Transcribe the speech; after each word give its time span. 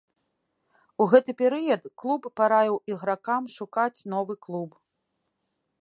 У 1.03 1.05
гэты 1.11 1.31
перыяд 1.41 1.81
клуб 2.03 2.21
параіў 2.39 2.75
ігракам 2.95 3.43
шукаць 3.57 4.05
новы 4.15 4.33
клуб. 4.49 4.71